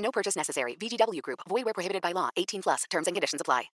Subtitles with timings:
[0.00, 0.76] No purchase necessary.
[0.76, 1.40] VGW Group.
[1.48, 2.28] Void where prohibited by law.
[2.36, 2.84] 18 plus.
[2.90, 3.70] Terms and conditions apply.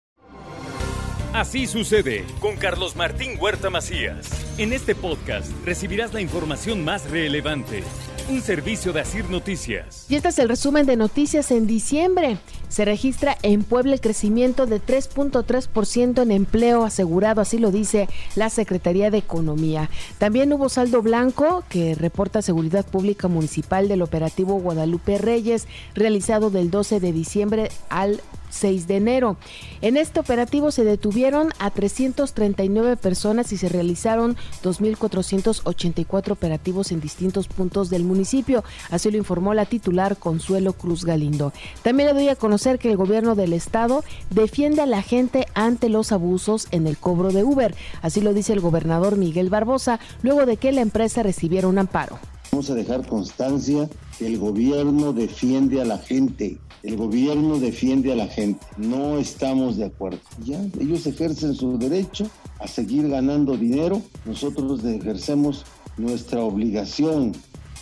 [1.34, 4.30] Así sucede con Carlos Martín Huerta Macías.
[4.56, 7.82] En este podcast recibirás la información más relevante.
[8.26, 10.06] Un servicio de Asir Noticias.
[10.08, 12.38] Y este es el resumen de noticias en diciembre.
[12.68, 18.48] Se registra en Puebla el crecimiento de 3.3% en empleo asegurado, así lo dice la
[18.48, 19.90] Secretaría de Economía.
[20.16, 26.70] También hubo saldo blanco que reporta Seguridad Pública Municipal del operativo Guadalupe Reyes, realizado del
[26.70, 28.22] 12 de diciembre al
[28.54, 29.36] 6 de enero.
[29.80, 37.48] En este operativo se detuvieron a 339 personas y se realizaron 2.484 operativos en distintos
[37.48, 38.64] puntos del municipio.
[38.90, 41.52] Así lo informó la titular Consuelo Cruz Galindo.
[41.82, 45.88] También le doy a conocer que el gobierno del estado defiende a la gente ante
[45.88, 47.74] los abusos en el cobro de Uber.
[48.02, 52.18] Así lo dice el gobernador Miguel Barbosa luego de que la empresa recibiera un amparo.
[52.54, 56.56] Vamos a dejar constancia que el gobierno defiende a la gente.
[56.84, 58.64] El gobierno defiende a la gente.
[58.76, 60.20] No estamos de acuerdo.
[60.44, 64.00] Ya, ellos ejercen su derecho a seguir ganando dinero.
[64.24, 65.64] Nosotros ejercemos
[65.96, 67.32] nuestra obligación.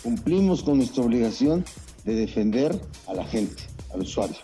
[0.01, 1.63] Cumplimos con nuestra obligación
[2.03, 3.61] de defender a la gente,
[3.93, 4.37] al usuario.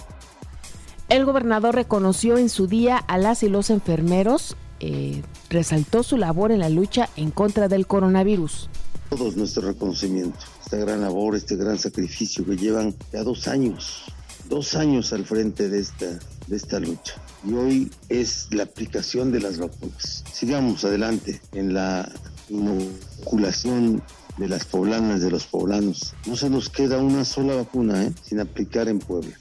[1.10, 6.52] El gobernador reconoció en su día a las y los enfermeros, eh, resaltó su labor
[6.52, 8.70] en la lucha en contra del coronavirus
[9.10, 14.04] todos nuestro reconocimiento, esta gran labor, este gran sacrificio que llevan ya dos años,
[14.48, 17.16] dos años al frente de esta, de esta lucha.
[17.44, 20.24] Y hoy es la aplicación de las vacunas.
[20.32, 22.10] Sigamos adelante en la
[22.50, 24.04] inoculación
[24.38, 26.14] de las poblanas, de los poblanos.
[26.26, 28.14] No se nos queda una sola vacuna ¿eh?
[28.24, 29.36] sin aplicar en Puebla.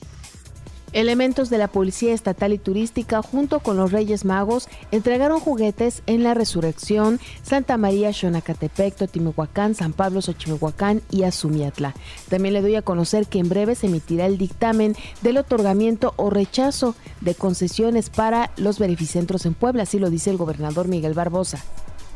[0.92, 6.22] Elementos de la Policía Estatal y Turística junto con los Reyes Magos entregaron juguetes en
[6.22, 11.94] la Resurrección, Santa María, Xonacatepec, Totimihuacán, San Pablo, Xochimehuacán y Azumiatla.
[12.28, 16.30] También le doy a conocer que en breve se emitirá el dictamen del otorgamiento o
[16.30, 21.62] rechazo de concesiones para los beneficentros en Puebla, así lo dice el gobernador Miguel Barbosa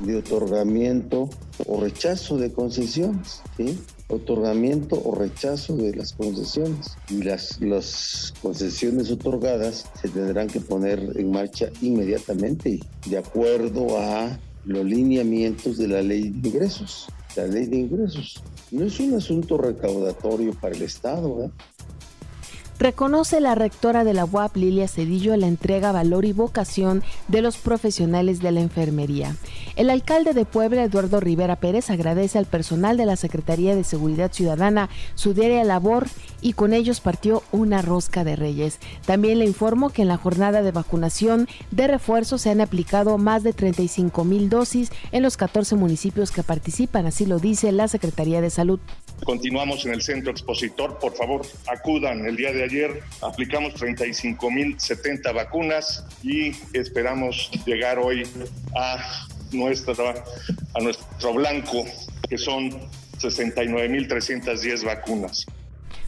[0.01, 1.29] de otorgamiento
[1.67, 3.79] o rechazo de concesiones, ¿sí?
[4.13, 6.97] Otorgamiento o rechazo de las concesiones.
[7.09, 14.39] Y las, las concesiones otorgadas se tendrán que poner en marcha inmediatamente de acuerdo a
[14.65, 17.09] los lineamientos de la ley de ingresos.
[17.37, 21.51] La ley de ingresos no es un asunto recaudatorio para el Estado, ¿eh?
[22.79, 27.57] Reconoce la rectora de la UAP, Lilia Cedillo, la entrega, valor y vocación de los
[27.57, 29.37] profesionales de la enfermería.
[29.77, 34.33] El alcalde de Puebla, Eduardo Rivera Pérez, agradece al personal de la Secretaría de Seguridad
[34.33, 36.07] Ciudadana su diaria labor
[36.41, 38.79] y con ellos partió una rosca de reyes.
[39.07, 43.43] También le informo que en la jornada de vacunación de refuerzo se han aplicado más
[43.43, 48.41] de 35 mil dosis en los 14 municipios que participan, así lo dice la Secretaría
[48.41, 48.81] de Salud.
[49.25, 52.72] Continuamos en el centro expositor, por favor, acudan el día de ayer
[53.21, 58.27] aplicamos 35.070 vacunas y esperamos llegar hoy
[58.77, 60.15] a, nuestra,
[60.75, 61.85] a nuestro blanco,
[62.29, 62.71] que son
[63.19, 65.47] 69.310 vacunas.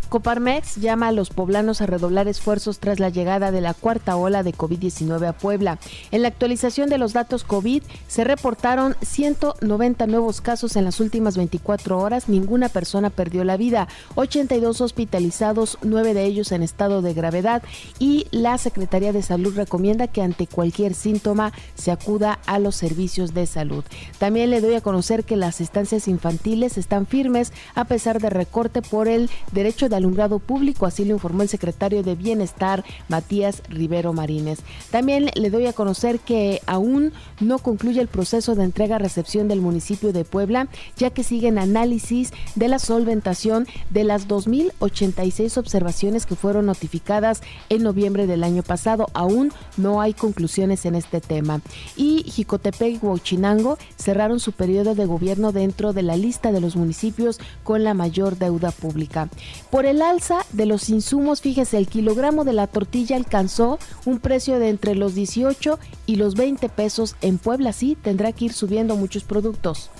[0.08, 4.42] Coparmex llama a los poblanos a redoblar esfuerzos tras la llegada de la cuarta ola
[4.42, 5.78] de COVID-19 a Puebla.
[6.10, 11.36] En la actualización de los datos COVID se reportaron 190 nuevos casos en las últimas
[11.36, 17.14] 24 horas, ninguna persona perdió la vida, 82 hospitalizados, 9 de ellos en estado de
[17.14, 17.62] gravedad
[17.98, 23.34] y la Secretaría de Salud recomienda que ante cualquier síntoma se acuda a los servicios
[23.34, 23.84] de salud.
[24.18, 28.82] También le doy a conocer que las estancias infantiles están firmes a pesar de recorte
[28.82, 34.12] por el derecho de alumbrado público, así lo informó el secretario de Bienestar, Matías Rivero
[34.12, 34.60] Marínez.
[34.90, 40.12] También le doy a conocer que aún no concluye el proceso de entrega-recepción del municipio
[40.12, 46.66] de Puebla, ya que siguen análisis de la solventación de las 2.086 observaciones que fueron
[46.66, 49.06] notificadas en noviembre del año pasado.
[49.14, 51.60] Aún no hay conclusiones en este tema.
[51.96, 56.76] Y Jicotepec y Huachinango cerraron su periodo de gobierno dentro de la lista de los
[56.76, 59.28] municipios con la mayor deuda pública.
[59.70, 64.58] Por el alza de los insumos, fíjese, el kilogramo de la tortilla alcanzó un precio
[64.58, 67.16] de entre los 18 y los 20 pesos.
[67.20, 69.90] En Puebla sí tendrá que ir subiendo muchos productos.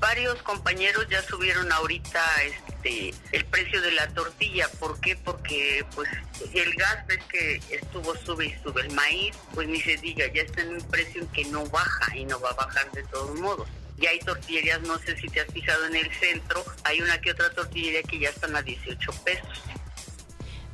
[0.00, 4.68] varios compañeros ya subieron ahorita este el precio de la tortilla.
[4.80, 5.16] ¿Por qué?
[5.16, 6.08] Porque pues
[6.52, 10.42] el gas es que estuvo sube y sube el maíz, pues ni se diga, ya
[10.42, 13.68] está en un precio que no baja y no va a bajar de todos modos.
[14.02, 17.30] Ya hay tortillerías, no sé si te has fijado en el centro, hay una que
[17.30, 19.62] otra tortillería que ya están a 18 pesos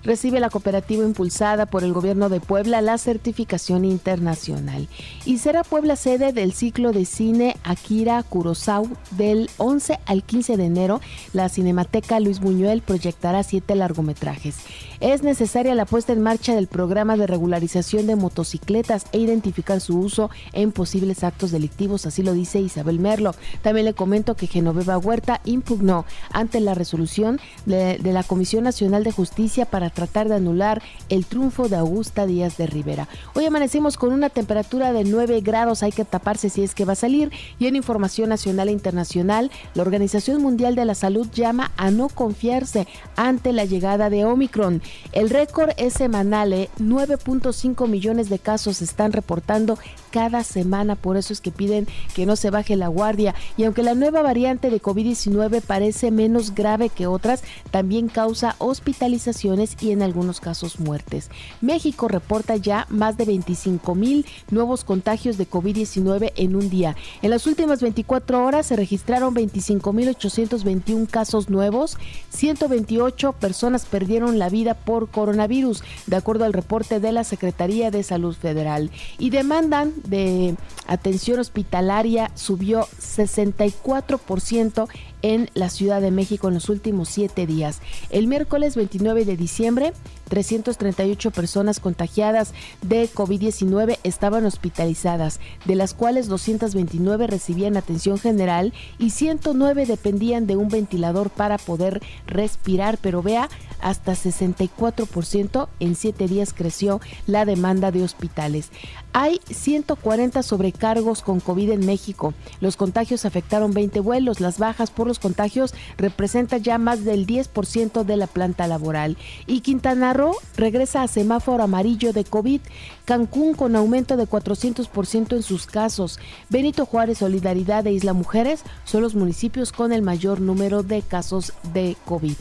[0.08, 4.88] recibe la cooperativa impulsada por el gobierno de Puebla la certificación internacional
[5.24, 10.64] y será Puebla sede del ciclo de cine Akira Kurosawa del 11 al 15 de
[10.64, 11.00] enero.
[11.32, 14.56] La Cinemateca Luis Buñuel proyectará siete largometrajes.
[15.00, 19.96] Es necesaria la puesta en marcha del programa de regularización de motocicletas e identificar su
[19.96, 23.32] uso en posibles actos delictivos, así lo dice Isabel Merlo.
[23.62, 29.12] También le comento que Genoveva Huerta impugnó ante la resolución de, la Comisión Nacional de
[29.12, 33.06] Justicia para tratar de anular el triunfo de Augusta Díaz de Rivera.
[33.34, 36.94] Hoy amanecimos con una temperatura de 9 grados, hay que taparse si es que va
[36.94, 37.30] a salir.
[37.60, 42.08] Y en información nacional e internacional, la Organización Mundial de la Salud llama a no
[42.08, 44.82] confiarse ante la llegada de Omicron.
[45.12, 47.88] El récord es semanal, 9.5 ¿eh?
[47.88, 49.78] millones de casos se están reportando
[50.10, 53.34] cada semana, por eso es que piden que no se baje la guardia.
[53.56, 59.76] Y aunque la nueva variante de COVID-19 parece menos grave que otras, también causa hospitalizaciones
[59.80, 61.30] y en algunos casos muertes.
[61.60, 66.96] México reporta ya más de 25 mil nuevos contagios de COVID-19 en un día.
[67.22, 71.96] En las últimas 24 horas se registraron 25 mil 821 casos nuevos,
[72.30, 78.02] 128 personas perdieron la vida por coronavirus, de acuerdo al reporte de la Secretaría de
[78.02, 80.56] Salud Federal, y demandan de
[80.86, 84.88] atención hospitalaria subió 64%
[85.22, 87.80] en la Ciudad de México en los últimos siete días.
[88.10, 89.92] El miércoles 29 de diciembre,
[90.28, 92.52] 338 personas contagiadas
[92.82, 100.56] de COVID-19 estaban hospitalizadas, de las cuales 229 recibían atención general y 109 dependían de
[100.56, 103.48] un ventilador para poder respirar, pero vea,
[103.80, 108.70] hasta 64% en siete días creció la demanda de hospitales.
[109.12, 112.34] Hay 140 sobrecargos con COVID en México.
[112.60, 114.40] Los contagios afectaron 20 vuelos.
[114.40, 119.16] Las bajas por los contagios representan ya más del 10% de la planta laboral.
[119.46, 122.60] Y Quintana Roo regresa a semáforo amarillo de COVID.
[123.04, 126.18] Cancún con aumento de 400% en sus casos.
[126.48, 131.52] Benito Juárez, Solidaridad e Isla Mujeres son los municipios con el mayor número de casos
[131.72, 132.36] de COVID.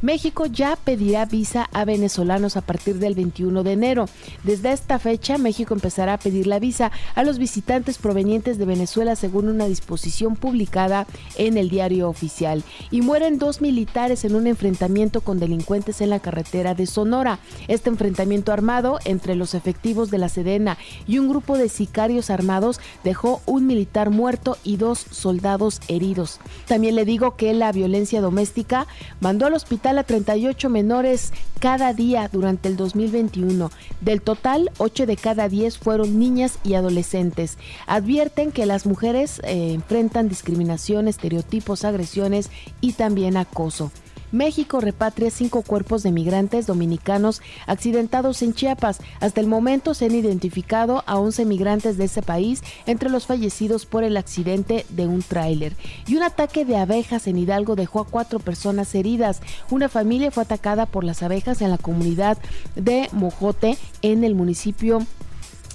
[0.00, 4.08] México ya pedirá visa a venezolanos a partir del 21 de enero.
[4.44, 9.16] Desde esta fecha, México empezará a pedir la visa a los visitantes provenientes de Venezuela
[9.16, 11.06] según una disposición publicada
[11.36, 12.62] en el diario oficial.
[12.92, 17.40] Y mueren dos militares en un enfrentamiento con delincuentes en la carretera de Sonora.
[17.66, 20.78] Este enfrentamiento armado entre los efectivos de la Sedena
[21.08, 26.38] y un grupo de sicarios armados dejó un militar muerto y dos soldados heridos.
[26.68, 28.86] También le digo que la violencia doméstica
[29.20, 33.70] mandó al hospital a 38 menores cada día durante el 2021.
[34.02, 37.56] Del total, 8 de cada 10 fueron niñas y adolescentes.
[37.86, 42.50] Advierten que las mujeres eh, enfrentan discriminación, estereotipos, agresiones
[42.80, 43.90] y también acoso.
[44.32, 49.00] México repatria cinco cuerpos de migrantes dominicanos accidentados en Chiapas.
[49.20, 53.86] Hasta el momento se han identificado a 11 migrantes de ese país entre los fallecidos
[53.86, 55.74] por el accidente de un tráiler.
[56.06, 59.40] Y un ataque de abejas en Hidalgo dejó a cuatro personas heridas.
[59.70, 62.38] Una familia fue atacada por las abejas en la comunidad
[62.76, 65.06] de Mojote en el municipio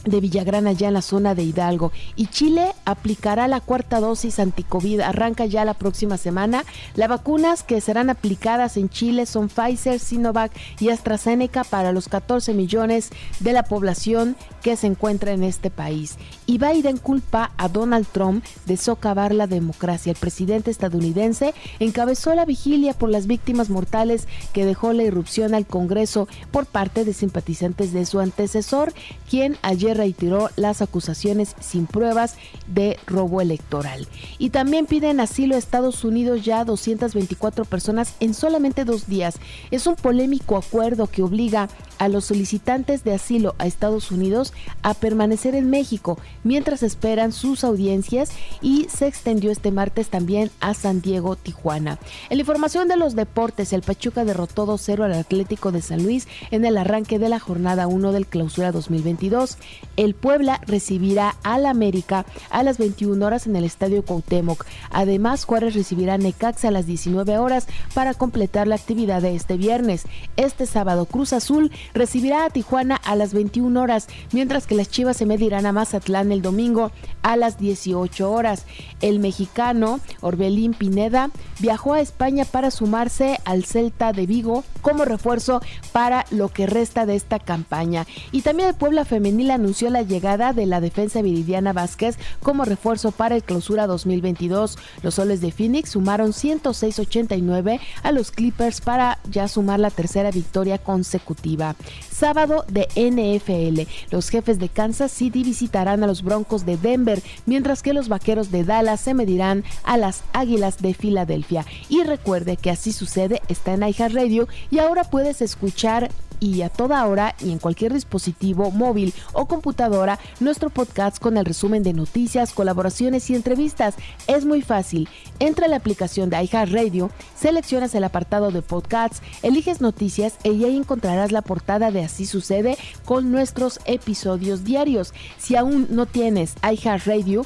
[0.05, 1.91] de Villagrana ya en la zona de Hidalgo.
[2.15, 5.01] Y Chile aplicará la cuarta dosis anticovid.
[5.01, 6.63] Arranca ya la próxima semana.
[6.95, 12.53] Las vacunas que serán aplicadas en Chile son Pfizer, Sinovac y AstraZeneca para los 14
[12.53, 16.17] millones de la población que se encuentra en este país.
[16.45, 20.11] Y Biden culpa a Donald Trump de socavar la democracia.
[20.11, 25.65] El presidente estadounidense encabezó la vigilia por las víctimas mortales que dejó la irrupción al
[25.65, 28.93] Congreso por parte de simpatizantes de su antecesor,
[29.29, 32.35] quien ayer reiteró las acusaciones sin pruebas
[32.67, 34.07] de robo electoral.
[34.37, 39.35] Y también piden asilo a Estados Unidos ya 224 personas en solamente dos días.
[39.71, 41.69] Es un polémico acuerdo que obliga
[41.99, 47.63] a los solicitantes de asilo a Estados Unidos a permanecer en México mientras esperan sus
[47.63, 48.31] audiencias
[48.61, 51.99] y se extendió este martes también a San Diego, Tijuana.
[52.29, 56.27] En la información de los deportes, el Pachuca derrotó 2-0 al Atlético de San Luis
[56.51, 59.57] en el arranque de la jornada 1 del Clausura 2022.
[59.95, 64.65] El Puebla recibirá al América a las 21 horas en el Estadio Cuauhtémoc.
[64.91, 69.57] Además, Juárez recibirá a Necaxa a las 19 horas para completar la actividad de este
[69.57, 70.03] viernes.
[70.37, 75.17] Este sábado, Cruz Azul recibirá a Tijuana a las 21 horas, mientras que las Chivas
[75.17, 78.65] se medirán a Mazatlán el domingo a las 18 horas.
[79.01, 85.61] El mexicano Orbelín Pineda viajó a España para sumarse al Celta de Vigo como refuerzo
[85.91, 88.05] para lo que resta de esta campaña.
[88.31, 93.11] Y también el Puebla Femenil anunció la llegada de la defensa Viridiana Vázquez como refuerzo
[93.11, 94.77] para el clausura 2022.
[95.01, 100.77] Los soles de Phoenix sumaron 106.89 a los Clippers para ya sumar la tercera victoria
[100.77, 101.75] consecutiva.
[102.09, 103.89] Sábado de NFL.
[104.11, 108.51] Los jefes de Kansas City visitarán a los Broncos de Denver, mientras que los Vaqueros
[108.51, 111.65] de Dallas se medirán a las Águilas de Filadelfia.
[111.89, 116.11] Y recuerde que así sucede está en iHeartRadio y ahora puedes escuchar
[116.43, 121.45] y a toda hora y en cualquier dispositivo móvil o computadora nuestro podcast con el
[121.45, 123.95] resumen de noticias, colaboraciones y entrevistas.
[124.27, 125.07] Es muy fácil.
[125.39, 130.75] Entra a la aplicación de iHeartRadio, seleccionas el apartado de podcasts, eliges noticias y ahí
[130.75, 135.13] encontrarás la portada de Así sucede con nuestros episodios diarios.
[135.37, 137.45] Si aún no tienes iHeartRadio,